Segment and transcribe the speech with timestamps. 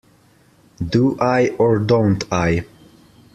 [0.83, 2.65] Do I, or don't I?